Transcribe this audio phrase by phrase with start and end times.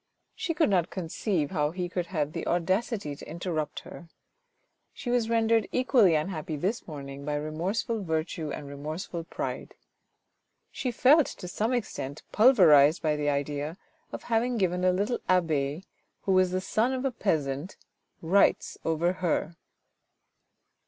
[0.33, 4.09] She could not conceive how he could have the audacity to interrupt her.
[4.95, 9.75] She was rendered equally unhappy this morning by remorse ful virtue and remorseful pride.
[10.71, 13.77] She felt to some extent pulverised by the idea
[14.11, 15.83] of having given a little abbe,
[16.23, 17.77] who was the son of a peasant,
[18.23, 19.55] rights over her.